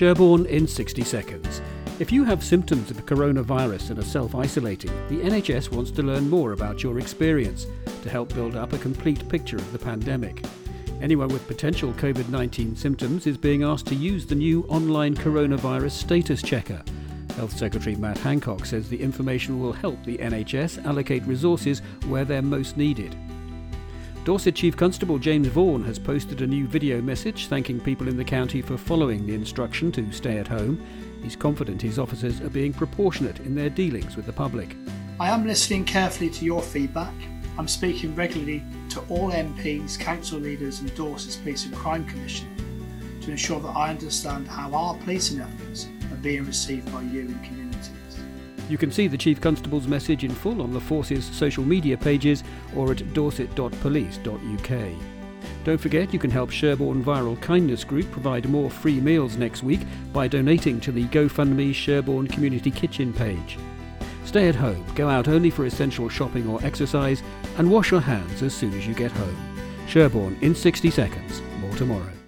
Sherborne 0.00 0.46
in 0.46 0.66
60 0.66 1.04
seconds. 1.04 1.60
If 1.98 2.10
you 2.10 2.24
have 2.24 2.42
symptoms 2.42 2.90
of 2.90 3.04
coronavirus 3.04 3.90
and 3.90 3.98
are 3.98 4.02
self 4.02 4.34
isolating, 4.34 4.90
the 5.10 5.18
NHS 5.18 5.70
wants 5.70 5.90
to 5.90 6.02
learn 6.02 6.30
more 6.30 6.52
about 6.52 6.82
your 6.82 6.98
experience 6.98 7.66
to 8.00 8.08
help 8.08 8.32
build 8.32 8.56
up 8.56 8.72
a 8.72 8.78
complete 8.78 9.28
picture 9.28 9.58
of 9.58 9.72
the 9.72 9.78
pandemic. 9.78 10.42
Anyone 11.02 11.28
with 11.28 11.46
potential 11.46 11.92
COVID 11.92 12.30
19 12.30 12.76
symptoms 12.76 13.26
is 13.26 13.36
being 13.36 13.62
asked 13.62 13.88
to 13.88 13.94
use 13.94 14.24
the 14.24 14.34
new 14.34 14.62
online 14.70 15.14
coronavirus 15.14 15.90
status 15.90 16.40
checker. 16.40 16.82
Health 17.36 17.54
Secretary 17.54 17.94
Matt 17.94 18.16
Hancock 18.16 18.64
says 18.64 18.88
the 18.88 19.02
information 19.02 19.60
will 19.60 19.74
help 19.74 20.02
the 20.06 20.16
NHS 20.16 20.82
allocate 20.86 21.26
resources 21.26 21.80
where 22.08 22.24
they're 22.24 22.40
most 22.40 22.78
needed. 22.78 23.14
Dorset 24.22 24.54
Chief 24.54 24.76
Constable 24.76 25.18
James 25.18 25.48
Vaughan 25.48 25.82
has 25.84 25.98
posted 25.98 26.42
a 26.42 26.46
new 26.46 26.66
video 26.66 27.00
message 27.00 27.46
thanking 27.46 27.80
people 27.80 28.06
in 28.06 28.18
the 28.18 28.24
county 28.24 28.60
for 28.60 28.76
following 28.76 29.26
the 29.26 29.34
instruction 29.34 29.90
to 29.92 30.12
stay 30.12 30.36
at 30.36 30.46
home. 30.46 30.78
He's 31.22 31.34
confident 31.34 31.80
his 31.80 31.98
officers 31.98 32.42
are 32.42 32.50
being 32.50 32.74
proportionate 32.74 33.40
in 33.40 33.54
their 33.54 33.70
dealings 33.70 34.16
with 34.16 34.26
the 34.26 34.32
public. 34.32 34.76
I 35.18 35.30
am 35.30 35.46
listening 35.46 35.86
carefully 35.86 36.28
to 36.30 36.44
your 36.44 36.60
feedback. 36.60 37.14
I'm 37.56 37.66
speaking 37.66 38.14
regularly 38.14 38.62
to 38.90 39.00
all 39.08 39.30
MPs, 39.30 39.98
council 39.98 40.38
leaders, 40.38 40.80
and 40.80 40.94
Dorset's 40.94 41.36
Police 41.36 41.64
and 41.64 41.74
Crime 41.74 42.04
Commission 42.04 42.54
to 43.22 43.30
ensure 43.30 43.60
that 43.60 43.74
I 43.74 43.88
understand 43.88 44.48
how 44.48 44.70
our 44.74 44.96
policing 44.98 45.40
efforts 45.40 45.88
are 46.12 46.16
being 46.16 46.44
received 46.44 46.92
by 46.92 47.00
you 47.02 47.20
and 47.20 47.42
communities. 47.42 47.69
You 48.70 48.78
can 48.78 48.92
see 48.92 49.08
the 49.08 49.18
Chief 49.18 49.40
Constable's 49.40 49.88
message 49.88 50.22
in 50.22 50.30
full 50.30 50.62
on 50.62 50.72
the 50.72 50.80
Force's 50.80 51.24
social 51.24 51.64
media 51.64 51.98
pages 51.98 52.44
or 52.76 52.92
at 52.92 53.12
dorset.police.uk. 53.12 54.70
Don't 55.64 55.80
forget 55.80 56.12
you 56.12 56.20
can 56.20 56.30
help 56.30 56.50
Sherborne 56.50 57.02
Viral 57.02 57.40
Kindness 57.42 57.82
Group 57.82 58.08
provide 58.12 58.48
more 58.48 58.70
free 58.70 59.00
meals 59.00 59.36
next 59.36 59.64
week 59.64 59.80
by 60.12 60.28
donating 60.28 60.80
to 60.82 60.92
the 60.92 61.06
GoFundMe 61.06 61.74
Sherborne 61.74 62.28
Community 62.28 62.70
Kitchen 62.70 63.12
page. 63.12 63.58
Stay 64.24 64.48
at 64.48 64.54
home, 64.54 64.86
go 64.94 65.08
out 65.08 65.26
only 65.26 65.50
for 65.50 65.66
essential 65.66 66.08
shopping 66.08 66.48
or 66.48 66.64
exercise, 66.64 67.24
and 67.58 67.68
wash 67.68 67.90
your 67.90 68.00
hands 68.00 68.40
as 68.40 68.54
soon 68.54 68.72
as 68.78 68.86
you 68.86 68.94
get 68.94 69.10
home. 69.10 69.36
Sherborne 69.88 70.38
in 70.42 70.54
60 70.54 70.90
seconds. 70.92 71.42
More 71.58 71.74
tomorrow. 71.74 72.19